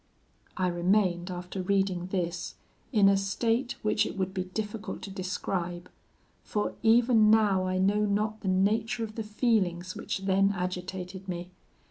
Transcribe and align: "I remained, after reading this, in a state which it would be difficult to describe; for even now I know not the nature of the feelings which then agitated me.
"I 0.57 0.65
remained, 0.65 1.29
after 1.29 1.61
reading 1.61 2.07
this, 2.07 2.55
in 2.91 3.07
a 3.07 3.15
state 3.15 3.75
which 3.83 4.03
it 4.03 4.17
would 4.17 4.33
be 4.33 4.45
difficult 4.45 5.03
to 5.03 5.11
describe; 5.11 5.91
for 6.43 6.73
even 6.81 7.29
now 7.29 7.67
I 7.67 7.77
know 7.77 8.05
not 8.07 8.41
the 8.41 8.47
nature 8.47 9.03
of 9.03 9.13
the 9.13 9.21
feelings 9.21 9.95
which 9.95 10.21
then 10.25 10.53
agitated 10.57 11.27
me. 11.29 11.51